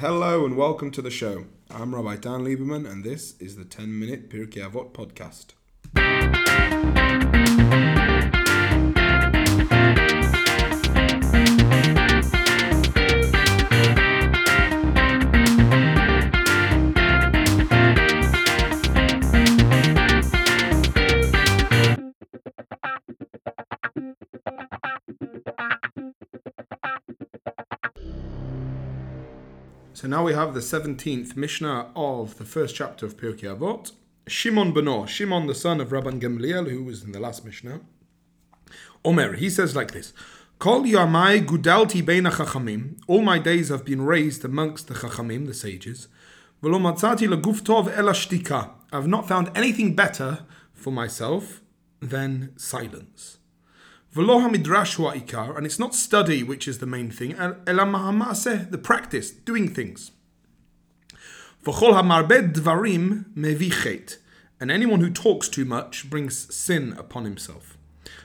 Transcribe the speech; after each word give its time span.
Hello 0.00 0.44
and 0.44 0.58
welcome 0.58 0.90
to 0.90 1.00
the 1.00 1.10
show. 1.10 1.46
I'm 1.70 1.94
Rabbi 1.94 2.16
Dan 2.16 2.44
Lieberman, 2.44 2.86
and 2.86 3.02
this 3.02 3.34
is 3.40 3.56
the 3.56 3.64
10 3.64 3.98
Minute 3.98 4.28
Pirkei 4.28 4.62
Avot 4.62 4.92
podcast. 4.92 5.54
So 30.06 30.10
now 30.10 30.22
we 30.22 30.34
have 30.34 30.54
the 30.54 30.60
17th 30.60 31.36
Mishnah 31.36 31.90
of 31.96 32.38
the 32.38 32.44
first 32.44 32.76
chapter 32.76 33.06
of 33.06 33.16
Pirkei 33.16 33.52
Avot. 33.52 33.90
Shimon 34.28 34.72
Beno, 34.72 35.04
Shimon 35.08 35.48
the 35.48 35.54
son 35.56 35.80
of 35.80 35.88
Rabban 35.88 36.20
Gamliel, 36.20 36.70
who 36.70 36.84
was 36.84 37.02
in 37.02 37.10
the 37.10 37.18
last 37.18 37.44
Mishnah. 37.44 37.80
Omer, 39.04 39.32
he 39.32 39.50
says 39.50 39.74
like 39.74 39.90
this. 39.90 40.12
Kol 40.60 40.84
yamai 40.84 41.44
gudalti 41.44 42.04
beina 42.04 42.30
chachamim. 42.30 43.00
All 43.08 43.20
my 43.20 43.40
days 43.40 43.68
have 43.68 43.84
been 43.84 44.00
raised 44.00 44.44
amongst 44.44 44.86
the 44.86 44.94
chachamim, 44.94 45.48
the 45.48 45.54
sages. 45.54 46.06
V'lo 46.62 46.78
matzati 46.78 47.26
leguf 47.26 47.62
tov 47.62 47.92
ela 47.92 48.12
shtika. 48.12 48.70
I've 48.92 49.08
not 49.08 49.26
found 49.26 49.50
anything 49.56 49.96
better 49.96 50.46
for 50.72 50.92
myself 50.92 51.62
than 52.00 52.56
silence. 52.56 53.38
V'lo 54.16 55.56
and 55.56 55.66
it's 55.66 55.78
not 55.78 55.94
study 55.94 56.42
which 56.42 56.66
is 56.66 56.78
the 56.78 56.86
main 56.86 57.10
thing, 57.10 57.34
ela 57.34 57.84
mahamaseh, 57.84 58.70
the 58.70 58.78
practice, 58.78 59.30
doing 59.30 59.68
things. 59.68 60.10
V'chol 61.62 61.92
hamarbed 61.92 62.54
dvarim 62.54 63.26
mevichet, 63.34 64.16
and 64.58 64.70
anyone 64.70 65.00
who 65.00 65.10
talks 65.10 65.50
too 65.50 65.66
much 65.66 66.08
brings 66.08 66.54
sin 66.54 66.94
upon 66.96 67.24
himself. 67.24 67.76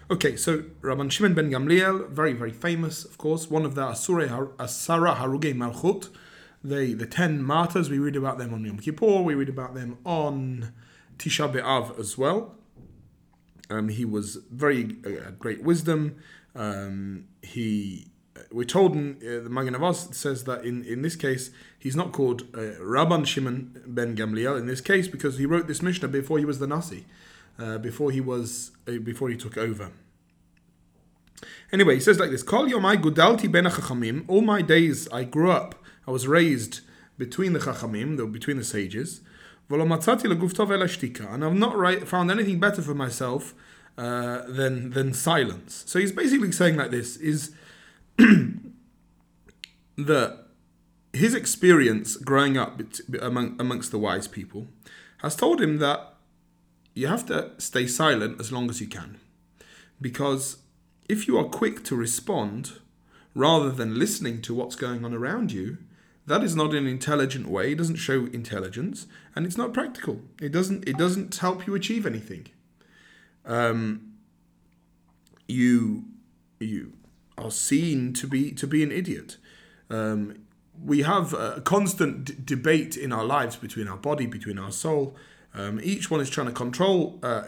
Okay, 0.10 0.38
so 0.38 0.60
Rabban 0.82 1.12
Shimon 1.12 1.34
ben 1.34 1.52
Gamliel, 1.52 2.08
very 2.10 2.32
very 2.32 2.54
famous, 2.54 3.04
of 3.04 3.18
course, 3.18 3.50
one 3.50 3.66
of 3.66 3.76
the 3.76 3.84
Asura 3.84 4.30
Asara 4.30 5.18
Haruge 5.18 5.54
Malchut, 5.54 6.08
the 6.64 6.94
the 6.94 7.06
ten 7.06 7.44
martyrs. 7.44 7.90
We 7.90 8.00
read 8.00 8.16
about 8.16 8.38
them 8.38 8.54
on 8.54 8.64
Yom 8.64 8.80
Kippur. 8.80 9.24
We 9.24 9.34
read 9.34 9.50
about 9.50 9.74
them 9.76 9.98
on 10.06 10.72
Tisha 11.18 11.52
B'av 11.54 12.00
as 12.00 12.18
well. 12.18 12.56
Um, 13.72 13.88
he 13.88 14.04
was 14.04 14.38
very 14.52 14.98
uh, 15.06 15.32
great 15.40 15.64
wisdom. 15.64 16.18
Um, 16.56 17.28
he 17.42 18.08
we're 18.52 18.66
told 18.66 18.94
in 18.96 19.18
uh, 19.22 19.44
the 19.44 19.50
Magen 19.50 19.76
Avos 19.76 20.14
says 20.14 20.44
that 20.44 20.66
in, 20.66 20.84
in 20.84 21.02
this 21.02 21.16
case 21.16 21.52
he's 21.80 21.96
not 21.96 22.12
called 22.12 22.42
uh, 22.54 22.76
Rabban 22.82 23.26
Shimon 23.26 23.84
ben 23.86 24.16
Gamliel 24.16 24.60
in 24.60 24.66
this 24.66 24.82
case 24.82 25.08
because 25.08 25.38
he 25.38 25.46
wrote 25.46 25.68
this 25.68 25.82
Mishnah 25.82 26.10
before 26.10 26.38
he 26.38 26.46
was 26.46 26.60
the 26.60 26.68
Nasi, 26.68 27.06
uh, 27.58 27.78
before 27.78 28.12
he 28.12 28.20
was 28.20 28.72
uh, 28.88 28.98
before 29.04 29.30
he 29.30 29.38
took 29.38 29.58
over. 29.58 29.92
Anyway, 31.72 31.96
he 31.96 32.02
says 32.02 32.20
like 32.20 32.32
this: 32.32 32.44
Kol 32.44 32.68
yomai 32.68 33.02
gudalti 33.02 33.50
ben. 33.50 34.26
All 34.28 34.42
my 34.42 34.62
days 34.62 35.08
I 35.14 35.24
grew 35.24 35.52
up. 35.52 35.76
I 36.06 36.12
was 36.12 36.28
raised 36.28 36.82
between 37.18 37.54
the 37.54 37.60
chachamim, 37.60 38.32
between 38.34 38.58
the 38.58 38.64
sages. 38.64 39.22
And 41.30 41.44
I've 41.44 41.54
not 41.54 41.78
right, 41.78 42.08
found 42.08 42.30
anything 42.32 42.60
better 42.60 42.82
for 42.82 42.94
myself 42.94 43.54
uh, 43.98 44.42
than 44.48 44.92
than 44.92 45.14
silence. 45.14 45.84
So 45.88 46.00
he's 46.00 46.12
basically 46.12 46.52
saying 46.52 46.78
like 46.78 46.92
this: 46.92 47.18
is 47.18 47.54
that 49.98 50.46
his 51.14 51.34
experience 51.34 52.16
growing 52.18 52.58
up 52.58 52.82
among, 53.22 53.60
amongst 53.60 53.92
the 53.92 54.00
wise 54.00 54.28
people 54.28 54.68
has 55.20 55.36
told 55.36 55.62
him 55.62 55.78
that 55.78 56.16
you 56.94 57.08
have 57.08 57.26
to 57.28 57.52
stay 57.58 57.88
silent 57.88 58.40
as 58.40 58.52
long 58.52 58.70
as 58.70 58.82
you 58.82 58.88
can. 58.88 59.20
Because 60.00 60.58
if 61.08 61.28
you 61.28 61.38
are 61.38 61.46
quick 61.46 61.84
to 61.86 61.96
respond 61.96 62.80
rather 63.36 63.72
than 63.72 64.00
listening 64.00 64.42
to 64.42 64.54
what's 64.54 64.76
going 64.76 65.06
on 65.06 65.14
around 65.14 65.52
you, 65.52 65.78
that 66.28 66.44
is 66.44 66.56
not 66.56 66.74
an 66.74 66.88
intelligent 66.88 67.48
way. 67.48 67.72
It 67.72 67.78
doesn't 67.78 67.96
show 67.96 68.26
intelligence, 68.28 69.08
and 69.36 69.46
it's 69.46 69.58
not 69.58 69.74
practical. 69.74 70.22
It 70.42 70.52
doesn't. 70.52 70.88
It 70.88 70.98
doesn't 70.98 71.36
help 71.38 71.66
you 71.66 71.76
achieve 71.76 72.06
anything. 72.06 72.48
Um, 73.46 74.14
you 75.48 76.06
you 76.60 76.94
are 77.38 77.52
seen 77.52 78.14
to 78.14 78.28
be 78.28 78.52
to 78.52 78.68
be 78.68 78.84
an 78.84 78.92
idiot. 78.92 79.38
Um, 79.90 80.46
we 80.84 81.02
have 81.02 81.34
a 81.34 81.62
constant 81.62 82.26
d- 82.26 82.36
debate 82.44 82.98
in 82.98 83.12
our 83.12 83.24
lives 83.24 83.56
between 83.56 83.88
our 83.88 83.98
body, 83.98 84.26
between 84.26 84.58
our 84.58 84.72
soul. 84.72 85.16
Um, 85.54 85.80
each 85.84 86.10
one 86.10 86.22
is 86.22 86.30
trying 86.30 86.48
to 86.48 86.54
control 86.54 87.20
uh, 87.22 87.44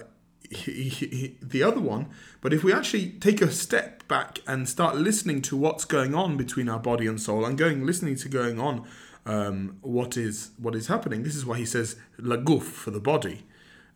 he, 0.50 0.90
he, 0.90 1.38
the 1.42 1.64
other 1.64 1.80
one. 1.80 2.08
But 2.42 2.54
if 2.54 2.64
we 2.64 2.74
actually 2.74 3.12
take 3.12 3.42
a 3.42 3.52
step 3.52 4.08
back 4.08 4.40
and 4.48 4.68
start 4.68 4.96
listening 4.96 5.42
to 5.44 5.58
what's 5.58 5.86
going 5.86 6.14
on 6.16 6.38
between 6.38 6.70
our 6.70 6.80
body 6.80 7.08
and 7.08 7.20
soul, 7.20 7.46
and 7.46 7.58
going 7.58 7.86
listening 7.86 8.16
to 8.18 8.30
going 8.30 8.60
on 8.60 8.86
um, 9.26 9.78
what 9.82 10.18
is 10.18 10.52
what 10.58 10.76
is 10.76 10.88
happening, 10.88 11.24
this 11.24 11.36
is 11.36 11.46
why 11.46 11.58
he 11.58 11.66
says 11.66 11.96
laguf 12.20 12.64
for 12.64 12.92
the 12.92 13.00
body. 13.00 13.46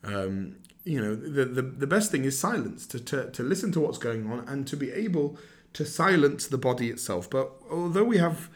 Um, 0.03 0.55
you 0.83 1.01
know, 1.01 1.15
the, 1.15 1.45
the 1.45 1.61
the 1.61 1.87
best 1.87 2.11
thing 2.11 2.23
is 2.23 2.39
silence 2.39 2.87
to, 2.87 2.99
to 2.99 3.29
to 3.31 3.43
listen 3.43 3.71
to 3.73 3.79
what's 3.79 3.97
going 3.97 4.31
on 4.31 4.47
and 4.47 4.65
to 4.67 4.77
be 4.77 4.91
able 4.91 5.37
to 5.73 5.85
silence 5.85 6.47
the 6.47 6.57
body 6.57 6.89
itself. 6.89 7.29
But 7.29 7.51
although 7.69 8.05
we 8.05 8.17
have 8.17 8.49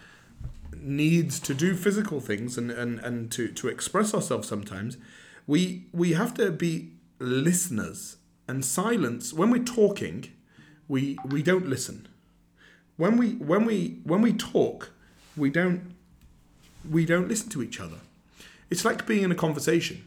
needs 0.82 1.40
to 1.40 1.54
do 1.54 1.76
physical 1.76 2.20
things 2.20 2.58
and, 2.58 2.72
and, 2.72 3.00
and 3.00 3.32
to, 3.32 3.48
to 3.50 3.68
express 3.68 4.14
ourselves 4.14 4.48
sometimes, 4.48 4.98
we 5.46 5.86
we 5.92 6.14
have 6.14 6.34
to 6.36 6.52
be 6.52 6.92
listeners. 7.22 8.18
And 8.48 8.66
silence, 8.66 9.32
when 9.32 9.50
we're 9.50 9.64
talking, 9.64 10.26
we 10.88 11.18
we 11.26 11.42
don't 11.42 11.68
listen. 11.68 12.08
When 12.98 13.18
we 13.18 13.34
when 13.36 13.66
we 13.66 14.00
when 14.04 14.22
we 14.22 14.34
talk, 14.34 14.92
we 15.38 15.50
don't 15.50 15.96
we 16.90 17.06
don't 17.06 17.28
listen 17.28 17.50
to 17.50 17.64
each 17.64 17.80
other. 17.80 18.00
It's 18.70 18.84
like 18.84 19.06
being 19.06 19.24
in 19.24 19.32
a 19.32 19.36
conversation. 19.36 20.04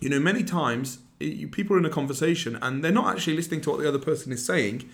You 0.00 0.10
know, 0.10 0.20
many 0.20 0.44
times 0.44 0.98
people 1.18 1.76
are 1.76 1.78
in 1.78 1.84
a 1.84 1.90
conversation 1.90 2.58
and 2.60 2.84
they're 2.84 2.92
not 2.92 3.14
actually 3.14 3.36
listening 3.36 3.60
to 3.62 3.70
what 3.70 3.80
the 3.80 3.88
other 3.88 3.98
person 3.98 4.32
is 4.32 4.44
saying 4.44 4.88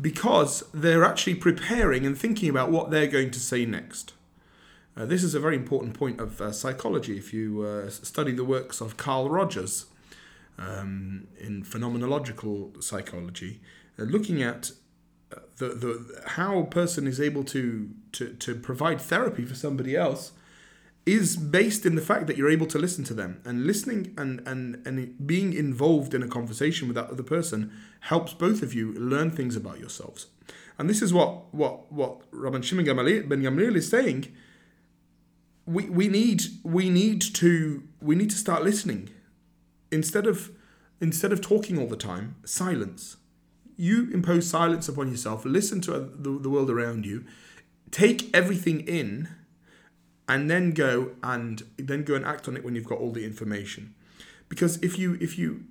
because 0.00 0.64
they're 0.72 1.04
actually 1.04 1.34
preparing 1.34 2.06
and 2.06 2.16
thinking 2.16 2.48
about 2.48 2.70
what 2.70 2.90
they're 2.90 3.06
going 3.06 3.30
to 3.30 3.40
say 3.40 3.64
next. 3.64 4.12
Uh, 4.96 5.06
this 5.06 5.22
is 5.22 5.34
a 5.34 5.40
very 5.40 5.54
important 5.54 5.94
point 5.94 6.20
of 6.20 6.40
uh, 6.40 6.50
psychology. 6.50 7.16
If 7.16 7.32
you 7.32 7.62
uh, 7.62 7.88
study 7.88 8.32
the 8.32 8.44
works 8.44 8.80
of 8.80 8.96
Carl 8.96 9.30
Rogers 9.30 9.86
um, 10.58 11.28
in 11.38 11.62
phenomenological 11.64 12.82
psychology, 12.82 13.60
uh, 13.98 14.02
looking 14.02 14.42
at 14.42 14.72
uh, 15.32 15.40
the, 15.56 15.68
the 15.68 16.22
how 16.26 16.58
a 16.58 16.66
person 16.66 17.06
is 17.06 17.20
able 17.20 17.44
to, 17.44 17.90
to, 18.12 18.34
to 18.34 18.54
provide 18.54 19.00
therapy 19.00 19.44
for 19.44 19.54
somebody 19.54 19.96
else 19.96 20.32
is 21.06 21.36
based 21.36 21.86
in 21.86 21.94
the 21.94 22.02
fact 22.02 22.26
that 22.26 22.36
you're 22.36 22.50
able 22.50 22.66
to 22.66 22.78
listen 22.78 23.02
to 23.02 23.14
them 23.14 23.40
and 23.44 23.66
listening 23.66 24.12
and, 24.18 24.46
and, 24.46 24.86
and 24.86 25.26
being 25.26 25.54
involved 25.54 26.12
in 26.12 26.22
a 26.22 26.28
conversation 26.28 26.86
with 26.86 26.94
that 26.96 27.08
other 27.08 27.22
person 27.22 27.72
helps 28.00 28.34
both 28.34 28.62
of 28.62 28.74
you 28.74 28.92
learn 28.92 29.30
things 29.30 29.56
about 29.56 29.78
yourselves. 29.78 30.26
And 30.78 30.88
this 30.88 31.02
is 31.02 31.12
what 31.12 31.52
what 31.52 31.90
what 31.90 32.30
Rabban 32.30 32.62
Shimon 32.62 32.84
ben 32.84 33.42
Gamliel 33.42 33.74
is 33.74 33.88
saying. 33.88 34.32
We, 35.66 35.88
we 35.88 36.08
need 36.08 36.42
we 36.62 36.88
need 36.88 37.20
to 37.20 37.82
we 38.00 38.14
need 38.14 38.30
to 38.30 38.36
start 38.36 38.62
listening 38.62 39.10
instead 39.90 40.26
of 40.26 40.50
instead 41.00 41.32
of 41.32 41.40
talking 41.40 41.78
all 41.78 41.86
the 41.86 41.96
time. 41.96 42.36
Silence. 42.44 43.16
You 43.76 44.10
impose 44.12 44.48
silence 44.48 44.88
upon 44.88 45.08
yourself. 45.10 45.44
Listen 45.44 45.80
to 45.82 45.92
the, 45.92 46.38
the 46.40 46.50
world 46.50 46.68
around 46.68 47.06
you. 47.06 47.24
Take 47.92 48.34
everything 48.34 48.80
in 48.80 49.28
and 50.28 50.50
then 50.50 50.72
go 50.72 51.12
and 51.22 51.62
then 51.76 52.02
go 52.02 52.14
and 52.14 52.24
act 52.24 52.48
on 52.48 52.56
it 52.56 52.64
when 52.64 52.74
you've 52.74 52.84
got 52.84 52.98
all 52.98 53.12
the 53.12 53.24
information. 53.24 53.94
Because 54.48 54.76
if 54.82 54.98
you 54.98 55.16
if 55.20 55.38
you 55.38 55.64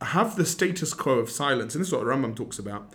have 0.00 0.36
the 0.36 0.44
status 0.44 0.92
quo 0.92 1.18
of 1.18 1.30
silence, 1.30 1.74
and 1.74 1.82
this 1.82 1.88
is 1.88 1.94
what 1.94 2.04
Rambam 2.04 2.34
talks 2.34 2.58
about, 2.58 2.92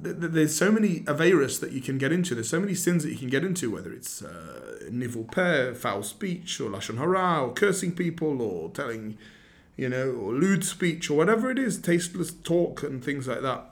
there's 0.00 0.54
so 0.54 0.70
many 0.70 1.00
averis 1.00 1.58
that 1.60 1.72
you 1.72 1.80
can 1.80 1.98
get 1.98 2.12
into. 2.12 2.34
There's 2.34 2.48
so 2.48 2.60
many 2.60 2.74
sins 2.74 3.02
that 3.02 3.10
you 3.10 3.18
can 3.18 3.28
get 3.28 3.44
into, 3.44 3.70
whether 3.70 3.92
it's 3.92 4.22
uh, 4.22 4.78
nivul 4.90 5.30
peh, 5.30 5.74
foul 5.74 6.02
speech, 6.02 6.60
or 6.60 6.70
lashon 6.70 6.98
hara, 6.98 7.46
or 7.46 7.52
cursing 7.52 7.92
people, 7.92 8.40
or 8.40 8.70
telling, 8.70 9.18
you 9.78 9.88
know, 9.88 10.10
or 10.10 10.34
lewd 10.34 10.64
speech, 10.64 11.08
or 11.08 11.16
whatever 11.16 11.50
it 11.50 11.58
is, 11.58 11.80
tasteless 11.80 12.32
talk 12.32 12.82
and 12.82 13.02
things 13.02 13.28
like 13.28 13.40
that. 13.42 13.64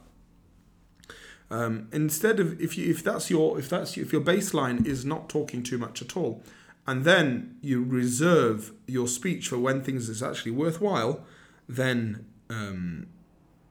Um, 1.50 1.88
instead 1.92 2.40
of 2.40 2.58
if 2.60 2.78
you 2.78 2.88
if 2.88 3.02
that's 3.02 3.28
your 3.28 3.58
if 3.58 3.68
that's 3.68 3.96
if 3.98 4.12
your 4.12 4.22
baseline 4.22 4.86
is 4.86 5.04
not 5.04 5.28
talking 5.28 5.62
too 5.62 5.78
much 5.78 6.00
at 6.00 6.16
all, 6.16 6.42
and 6.86 7.04
then 7.04 7.56
you 7.60 7.84
reserve 7.84 8.72
your 8.86 9.08
speech 9.08 9.48
for 9.48 9.58
when 9.58 9.82
things 9.82 10.08
is 10.08 10.22
actually 10.22 10.52
worthwhile, 10.52 11.24
then 11.68 12.24
um, 12.50 13.08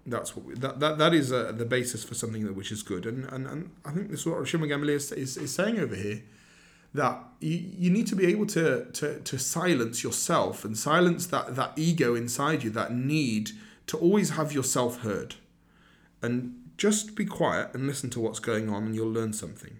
that's 0.05 0.35
what 0.35 0.45
we, 0.45 0.55
that 0.55 0.81
that 0.81 0.97
that 0.97 1.13
is 1.13 1.31
uh, 1.31 1.53
the 1.53 1.65
basis 1.65 2.03
for 2.03 2.15
something 2.15 2.45
that 2.45 2.53
which 2.53 2.71
is 2.71 2.83
good. 2.83 3.05
And 3.05 3.25
and, 3.25 3.47
and 3.47 3.71
I 3.85 3.91
think 3.91 4.09
this 4.11 4.21
is 4.21 4.25
what 4.25 4.45
Shimon 4.45 4.67
Gamaliel 4.67 4.97
is, 4.97 5.11
is, 5.13 5.37
is 5.37 5.53
saying 5.53 5.79
over 5.79 5.95
here 5.95 6.21
that 6.95 7.23
you, 7.39 7.63
you 7.77 7.89
need 7.91 8.07
to 8.07 8.15
be 8.15 8.25
able 8.25 8.45
to, 8.47 8.85
to 8.93 9.19
to 9.19 9.37
silence 9.37 10.03
yourself 10.03 10.65
and 10.65 10.77
silence 10.77 11.27
that 11.27 11.55
that 11.55 11.73
ego 11.75 12.15
inside 12.15 12.63
you, 12.63 12.69
that 12.71 12.93
need 12.93 13.51
to 13.87 13.97
always 13.97 14.31
have 14.31 14.51
yourself 14.51 15.01
heard, 15.01 15.35
and 16.21 16.55
just 16.77 17.15
be 17.15 17.25
quiet 17.25 17.73
and 17.73 17.87
listen 17.87 18.09
to 18.11 18.19
what's 18.19 18.39
going 18.39 18.69
on, 18.69 18.85
and 18.85 18.95
you'll 18.95 19.11
learn 19.11 19.33
something. 19.33 19.79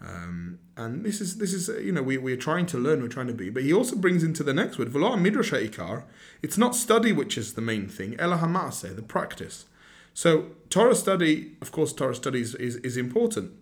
Um, 0.00 0.58
and 0.76 1.04
this 1.04 1.20
is 1.20 1.38
this 1.38 1.52
is 1.52 1.68
you 1.84 1.92
know 1.92 2.02
we 2.02 2.18
we're 2.18 2.36
trying 2.36 2.66
to 2.66 2.78
learn, 2.78 3.02
we're 3.02 3.08
trying 3.08 3.28
to 3.28 3.34
be. 3.34 3.50
But 3.50 3.62
he 3.62 3.72
also 3.72 3.96
brings 3.96 4.22
into 4.22 4.42
the 4.42 4.54
next 4.54 4.78
word, 4.78 4.88
v'lo 4.88 5.20
midrash 5.20 5.52
ikar. 5.52 6.04
It's 6.42 6.58
not 6.58 6.74
study 6.74 7.12
which 7.12 7.36
is 7.36 7.54
the 7.54 7.62
main 7.62 7.88
thing, 7.88 8.14
ela 8.18 8.38
hamase, 8.38 8.94
the 8.94 9.02
practice. 9.02 9.66
So 10.14 10.52
Torah 10.70 10.94
study, 10.94 11.56
of 11.60 11.72
course, 11.72 11.92
Torah 11.92 12.14
study 12.14 12.40
is, 12.40 12.54
is, 12.54 12.76
is 12.76 12.96
important 12.96 13.52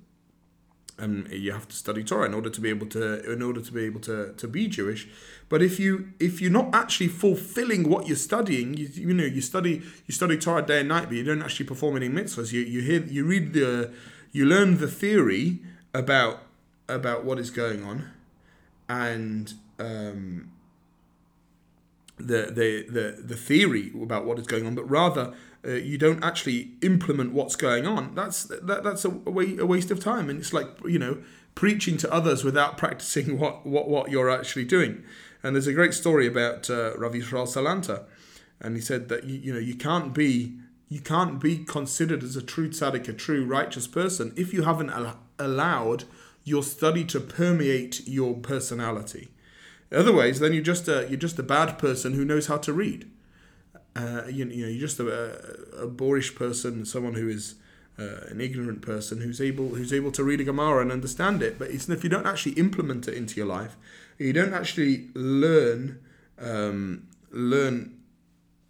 and 0.99 1.29
you 1.31 1.53
have 1.53 1.67
to 1.69 1.75
study 1.75 2.05
Torah 2.05 2.27
in 2.27 2.35
order 2.35 2.49
to 2.49 2.61
be 2.61 2.69
able 2.69 2.87
to 2.89 3.33
in 3.33 3.43
order 3.43 3.61
to 3.61 3.73
be 3.73 3.85
able 3.85 4.01
to, 4.03 4.33
to 4.33 4.49
be 4.49 4.69
Jewish. 4.69 5.09
But 5.49 5.63
if 5.63 5.81
you 5.81 6.11
if 6.21 6.41
you're 6.41 6.53
not 6.53 6.75
actually 6.75 7.09
fulfilling 7.09 7.89
what 7.89 8.07
you're 8.07 8.17
studying, 8.17 8.75
you, 8.75 8.89
you 8.93 9.15
know 9.15 9.25
you 9.25 9.41
study 9.41 9.83
you 10.07 10.15
study 10.15 10.37
Torah 10.39 10.63
day 10.63 10.81
and 10.81 10.89
night, 10.89 11.07
but 11.07 11.15
you 11.15 11.25
don't 11.25 11.43
actually 11.43 11.67
perform 11.67 11.97
any 11.97 12.09
mitzvahs. 12.09 12.53
You 12.53 12.61
you 12.61 12.83
hear 12.83 13.03
you 13.03 13.25
read 13.25 13.53
the 13.53 13.93
you 14.33 14.47
learn 14.47 14.79
the 14.79 14.89
theory 14.89 15.61
about 15.93 16.43
about 16.89 17.25
what 17.25 17.39
is 17.39 17.51
going 17.51 17.85
on, 17.85 18.11
and 18.89 19.55
um, 19.79 20.53
the 22.17 22.53
the 22.53 22.87
the 22.89 23.23
the 23.23 23.37
theory 23.37 23.93
about 24.01 24.25
what 24.25 24.39
is 24.39 24.47
going 24.47 24.67
on, 24.67 24.75
but 24.75 24.89
rather 24.89 25.35
uh, 25.67 25.73
you 25.73 25.99
don't 25.99 26.23
actually 26.23 26.73
implement 26.83 27.33
what's 27.33 27.57
going 27.57 27.87
on, 27.87 28.15
that's 28.15 28.45
that, 28.45 28.83
that's 28.83 29.05
a, 29.05 29.11
a, 29.11 29.59
a 29.59 29.67
waste 29.67 29.91
of 29.91 30.01
time. 30.01 30.29
And 30.29 30.39
it's 30.41 30.53
like 30.53 30.69
you 30.87 30.99
know 30.99 31.19
preaching 31.55 31.97
to 31.99 32.13
others 32.13 32.45
without 32.45 32.77
practicing 32.85 33.39
what 33.39 33.67
what, 33.67 33.89
what 33.89 34.11
you're 34.11 34.31
actually 34.31 34.65
doing. 34.65 35.03
And 35.43 35.55
there's 35.55 35.67
a 35.67 35.73
great 35.73 35.95
story 35.95 36.27
about 36.27 36.71
uh, 36.71 36.97
Rav 36.97 37.13
Yisrael 37.13 37.47
Salanter, 37.47 38.05
and 38.61 38.77
he 38.77 38.83
said 38.83 39.09
that 39.09 39.25
you, 39.25 39.37
you 39.39 39.53
know 39.53 39.61
you 39.61 39.75
can't 39.75 40.13
be 40.13 40.59
you 40.89 41.01
can't 41.01 41.41
be 41.41 41.59
considered 41.65 42.23
as 42.23 42.37
a 42.37 42.43
true 42.43 42.69
tzaddik, 42.69 43.09
a 43.09 43.13
true 43.13 43.45
righteous 43.45 43.87
person, 43.87 44.33
if 44.37 44.53
you 44.53 44.63
haven't 44.63 44.91
al- 44.91 45.19
allowed 45.39 46.05
your 46.45 46.63
study 46.63 47.05
to 47.05 47.19
permeate 47.19 48.07
your 48.07 48.35
personality. 48.35 49.31
Otherwise, 49.91 50.41
then 50.41 50.53
you're 50.53 50.63
just 50.63 50.89
a 50.89 51.07
you're 51.09 51.19
just 51.19 51.39
a 51.39 51.43
bad 51.43 51.79
person 51.79 52.13
who 52.13 52.25
knows 52.25 52.47
how 52.47 52.59
to 52.59 52.73
read 52.73 53.11
uh, 53.97 54.23
you, 54.27 54.47
you 54.47 54.65
know, 54.65 54.71
you're 54.71 54.81
just 54.81 54.99
a, 55.01 55.57
a 55.79 55.87
boorish 55.87 56.35
person, 56.35 56.85
someone 56.85 57.15
who 57.15 57.29
is 57.29 57.55
uh, 57.99 58.27
an 58.29 58.41
ignorant 58.41 58.83
person 58.83 59.21
who's 59.21 59.41
able 59.41 59.77
who's 59.77 59.93
able 59.93 60.11
to 60.11 60.25
read 60.25 60.41
a 60.41 60.45
Gemara 60.45 60.83
and 60.83 60.91
understand 60.91 61.43
it. 61.43 61.59
But 61.59 61.71
it's 61.71 61.89
if 61.89 62.03
you 62.03 62.11
don't 62.11 62.27
actually 62.27 62.53
implement 62.53 63.07
it 63.07 63.15
into 63.15 63.37
your 63.37 63.47
life, 63.47 63.77
you 64.19 64.33
don't 64.33 64.55
actually 64.55 65.09
learn 65.15 66.01
um, 66.39 67.07
learn 67.31 67.97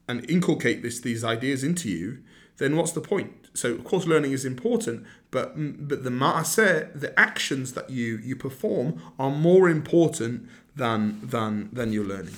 and 0.07 0.29
inculcate 0.31 0.83
this 0.83 1.01
these 1.01 1.25
ideas 1.25 1.65
into 1.65 1.89
you, 1.89 2.19
then 2.59 2.77
what's 2.77 2.93
the 2.93 3.01
point? 3.01 3.33
So 3.55 3.73
of 3.73 3.85
course 3.85 4.07
learning 4.07 4.33
is 4.33 4.45
important, 4.45 5.07
but 5.31 5.55
but 5.57 6.05
the 6.05 6.11
maaseh, 6.11 6.99
the 6.99 7.19
actions 7.19 7.73
that 7.73 7.89
you 7.89 8.19
you 8.19 8.37
perform 8.37 9.01
are 9.19 9.31
more 9.31 9.71
important 9.71 10.49
than 10.77 11.21
than 11.23 11.71
than 11.73 11.93
your 11.93 12.05
learning. 12.05 12.35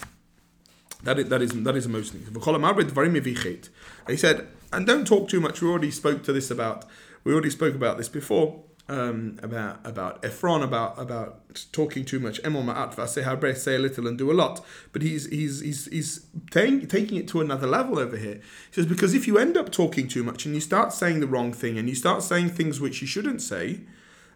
That 1.07 1.21
is, 1.21 1.29
that 1.29 1.41
is, 1.41 1.53
that 1.63 1.77
is 1.77 1.87
thing. 2.11 3.63
He 4.09 4.17
said, 4.17 4.49
and 4.73 4.87
don't 4.87 5.07
talk 5.07 5.29
too 5.29 5.41
much. 5.41 5.63
We 5.63 5.69
already 5.69 5.93
spoke 5.93 6.25
to 6.25 6.33
this 6.33 6.51
about, 6.51 6.85
we 7.23 7.33
already 7.33 7.51
spoke 7.51 7.77
about 7.77 7.97
this 7.97 8.09
before, 8.09 8.65
um, 8.89 9.39
about 9.43 9.85
about 9.85 10.25
Ephron, 10.25 10.63
about 10.63 10.99
about 10.99 11.41
talking 11.73 12.05
too 12.05 12.21
much. 12.21 12.43
Emor 12.43 12.65
ma'at 12.65 13.09
say 13.09 13.23
how 13.23 13.35
say 13.55 13.77
a 13.77 13.79
little 13.79 14.07
and 14.07 14.17
do 14.17 14.31
a 14.31 14.35
lot. 14.35 14.65
But 14.93 15.03
he's 15.03 15.27
he's 15.27 15.61
he's 15.61 15.87
he's 15.87 16.27
taking 16.51 16.87
taking 16.87 17.19
it 17.19 17.29
to 17.29 17.41
another 17.41 17.67
level 17.67 17.99
over 17.99 18.17
here. 18.17 18.35
He 18.71 18.73
says 18.73 18.87
because 18.87 19.15
if 19.15 19.27
you 19.27 19.39
end 19.39 19.57
up 19.57 19.73
talking 19.73 20.07
too 20.09 20.23
much 20.23 20.47
and 20.47 20.55
you 20.55 20.61
start 20.61 20.93
saying 20.93 21.21
the 21.21 21.27
wrong 21.27 21.53
thing 21.53 21.79
and 21.79 21.89
you 21.89 21.95
start 21.95 22.23
saying 22.23 22.51
things 22.51 22.81
which 22.81 23.01
you 23.01 23.07
shouldn't 23.09 23.43
say, 23.43 23.81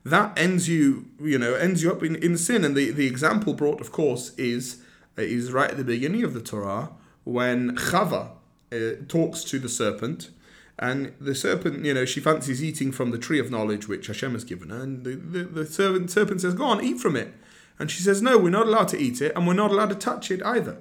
that 0.04 0.36
ends 0.38 0.68
you 0.68 1.06
you 1.20 1.38
know 1.38 1.54
ends 1.54 1.82
you 1.82 1.92
up 1.92 2.02
in, 2.02 2.16
in 2.16 2.36
sin. 2.36 2.64
And 2.64 2.76
the 2.76 2.90
the 2.90 3.06
example 3.06 3.54
brought, 3.54 3.80
of 3.80 3.92
course, 3.92 4.34
is 4.36 4.82
is 5.16 5.52
right 5.52 5.70
at 5.70 5.76
the 5.76 5.84
beginning 5.84 6.24
of 6.24 6.34
the 6.34 6.40
Torah 6.40 6.90
when 7.24 7.76
Chava 7.76 8.30
uh, 8.72 8.76
talks 9.08 9.44
to 9.44 9.58
the 9.58 9.68
serpent. 9.68 10.30
And 10.78 11.12
the 11.20 11.34
serpent, 11.34 11.84
you 11.84 11.92
know, 11.92 12.06
she 12.06 12.20
fancies 12.20 12.64
eating 12.64 12.90
from 12.90 13.10
the 13.10 13.18
tree 13.18 13.38
of 13.38 13.50
knowledge 13.50 13.86
which 13.86 14.06
Hashem 14.06 14.32
has 14.32 14.44
given 14.44 14.70
her. 14.70 14.82
And 14.82 15.04
the, 15.04 15.14
the, 15.14 15.44
the 15.44 15.66
serpent, 15.66 16.10
serpent 16.10 16.40
says, 16.40 16.54
Go 16.54 16.64
on, 16.64 16.82
eat 16.82 16.98
from 16.98 17.16
it. 17.16 17.34
And 17.78 17.90
she 17.90 18.02
says, 18.02 18.22
No, 18.22 18.38
we're 18.38 18.50
not 18.50 18.66
allowed 18.66 18.88
to 18.88 18.98
eat 18.98 19.20
it, 19.20 19.32
and 19.36 19.46
we're 19.46 19.54
not 19.54 19.70
allowed 19.70 19.90
to 19.90 19.94
touch 19.94 20.30
it 20.30 20.42
either. 20.42 20.78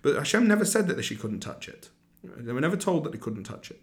But 0.00 0.16
Hashem 0.16 0.48
never 0.48 0.64
said 0.64 0.88
that 0.88 1.02
she 1.04 1.16
couldn't 1.16 1.40
touch 1.40 1.68
it. 1.68 1.90
They 2.24 2.52
were 2.52 2.60
never 2.60 2.76
told 2.76 3.04
that 3.04 3.12
they 3.12 3.18
couldn't 3.18 3.44
touch 3.44 3.70
it. 3.70 3.80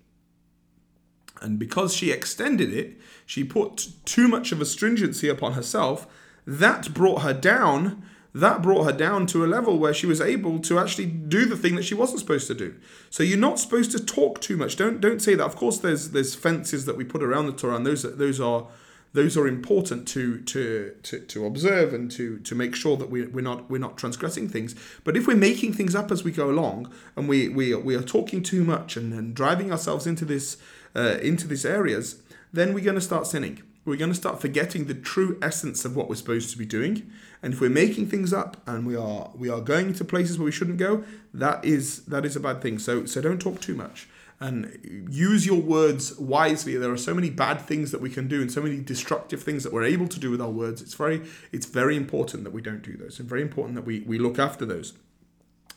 And 1.42 1.58
because 1.58 1.94
she 1.94 2.12
extended 2.12 2.74
it, 2.74 2.98
she 3.26 3.44
put 3.44 3.90
too 4.06 4.28
much 4.28 4.52
of 4.52 4.62
a 4.62 4.66
stringency 4.66 5.30
upon 5.30 5.54
herself. 5.54 6.08
That 6.46 6.94
brought 6.94 7.22
her 7.22 7.34
down 7.34 8.04
that 8.34 8.62
brought 8.62 8.84
her 8.84 8.92
down 8.92 9.26
to 9.28 9.44
a 9.44 9.48
level 9.48 9.80
where 9.80 9.94
she 9.94 10.06
was 10.06 10.22
able 10.22 10.60
to 10.60 10.78
actually 10.78 11.08
do 11.08 11.46
the 11.46 11.58
thing 11.58 11.76
that 11.76 11.84
she 11.84 11.96
wasn't 11.96 12.20
supposed 12.20 12.48
to 12.48 12.54
do. 12.54 12.76
So 13.10 13.24
you're 13.24 13.38
not 13.38 13.60
supposed 13.60 13.92
to 13.92 14.00
talk 14.00 14.40
too 14.40 14.56
much. 14.56 14.76
Don't 14.76 15.02
don't 15.02 15.22
say 15.22 15.36
that. 15.36 15.46
Of 15.46 15.56
course, 15.56 15.80
there's 15.80 16.12
there's 16.12 16.36
fences 16.36 16.86
that 16.86 16.98
we 16.98 17.04
put 17.04 17.24
around 17.24 17.48
the 17.48 17.54
Torah, 17.54 17.76
and 17.76 17.86
those 17.86 18.04
those 18.04 18.40
are 18.40 18.68
those 19.14 19.36
are 19.36 19.48
important 19.48 20.08
to 20.10 20.40
to 20.42 20.96
to, 21.04 21.20
to 21.20 21.46
observe 21.46 21.94
and 21.94 22.12
to 22.12 22.38
to 22.40 22.54
make 22.54 22.76
sure 22.76 22.96
that 22.98 23.10
we, 23.10 23.26
we're 23.26 23.42
not 23.42 23.70
we're 23.70 23.80
not 23.80 23.98
transgressing 23.98 24.48
things. 24.48 24.76
But 25.04 25.18
if 25.18 25.26
we're 25.26 25.36
making 25.36 25.74
things 25.74 25.96
up 25.96 26.12
as 26.12 26.24
we 26.24 26.32
go 26.32 26.50
along, 26.50 26.94
and 27.16 27.28
we 27.28 27.50
we 27.50 27.74
we 27.74 27.96
are 27.96 28.04
talking 28.04 28.44
too 28.44 28.64
much 28.64 28.96
and, 28.96 29.12
and 29.14 29.34
driving 29.34 29.72
ourselves 29.72 30.06
into 30.06 30.26
this 30.26 30.58
uh, 30.96 31.18
into 31.22 31.48
these 31.48 31.66
areas, 31.66 32.22
then 32.54 32.74
we're 32.74 32.84
going 32.84 32.96
to 32.96 33.02
start 33.02 33.26
sinning 33.26 33.64
we're 33.90 33.98
going 33.98 34.12
to 34.12 34.18
start 34.18 34.40
forgetting 34.40 34.86
the 34.86 34.94
true 34.94 35.38
essence 35.42 35.84
of 35.84 35.96
what 35.96 36.08
we're 36.08 36.16
supposed 36.16 36.52
to 36.52 36.58
be 36.58 36.66
doing. 36.66 37.12
And 37.42 37.54
if 37.54 37.62
we're 37.62 37.70
making 37.70 38.08
things 38.08 38.32
up 38.34 38.58
and 38.68 38.86
we 38.86 38.96
are 38.96 39.32
we 39.36 39.50
are 39.50 39.62
going 39.62 39.94
to 39.94 40.06
places 40.06 40.38
where 40.38 40.46
we 40.46 40.52
shouldn't 40.52 40.78
go, 40.78 41.04
that 41.34 41.64
is 41.66 42.06
that 42.06 42.26
is 42.26 42.36
a 42.36 42.40
bad 42.40 42.62
thing. 42.62 42.80
So 42.80 43.06
so 43.06 43.22
don't 43.22 43.42
talk 43.42 43.60
too 43.60 43.76
much 43.76 44.08
and 44.40 45.08
use 45.10 45.46
your 45.46 45.60
words 45.60 46.18
wisely. 46.18 46.78
There 46.78 46.92
are 46.92 46.98
so 46.98 47.14
many 47.14 47.30
bad 47.30 47.62
things 47.62 47.92
that 47.92 48.00
we 48.00 48.10
can 48.10 48.28
do 48.28 48.42
and 48.42 48.52
so 48.52 48.62
many 48.62 48.80
destructive 48.80 49.44
things 49.44 49.64
that 49.64 49.74
we're 49.74 49.84
able 49.84 50.08
to 50.08 50.20
do 50.20 50.32
with 50.32 50.42
our 50.42 50.50
words. 50.50 50.82
It's 50.82 50.94
very 50.94 51.22
it's 51.52 51.66
very 51.66 51.98
important 51.98 52.44
that 52.46 52.54
we 52.54 52.62
don't 52.62 52.82
do 52.82 52.96
those. 52.96 53.20
It's 53.20 53.30
very 53.30 53.42
important 53.42 53.76
that 53.76 53.86
we, 53.86 54.02
we 54.02 54.18
look 54.18 54.40
after 54.40 54.66
those. 54.66 54.94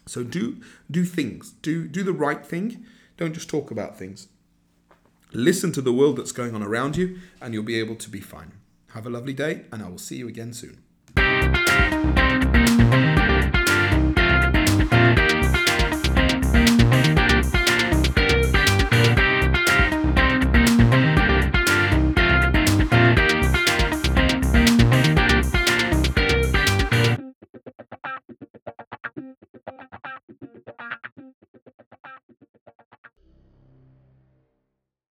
So 0.07 0.23
do 0.23 0.61
do 0.91 1.05
things. 1.05 1.51
Do 1.63 1.89
do 1.89 2.03
the 2.03 2.13
right 2.13 2.45
thing. 2.45 2.85
Don't 3.17 3.33
just 3.33 3.49
talk 3.49 3.71
about 3.71 3.99
things. 3.99 4.29
Listen 5.35 5.73
to 5.73 5.81
the 5.81 5.93
world 5.93 6.17
that's 6.19 6.33
going 6.33 6.55
on 6.55 6.63
around 6.63 6.97
you, 6.97 7.19
and 7.41 7.55
you'll 7.55 7.63
be 7.63 7.79
able 7.79 7.97
to 7.97 8.11
be 8.11 8.21
fine. 8.21 8.53
Have 8.89 9.07
a 9.07 9.11
lovely 9.11 9.33
day, 9.33 9.65
and 9.73 9.83
I 9.83 9.89
will 9.89 9.99
see 9.99 10.17
you 10.17 10.29
again 10.29 10.53
soon. 10.53 10.83